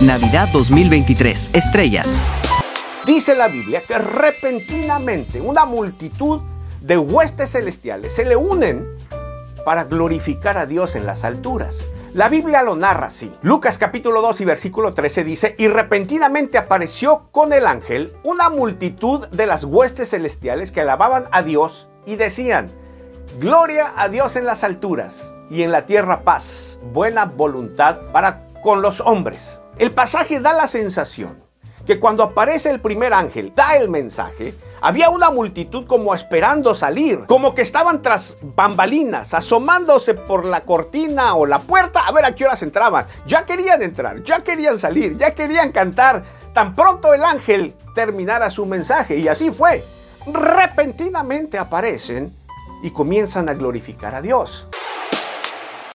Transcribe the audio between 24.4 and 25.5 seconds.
las alturas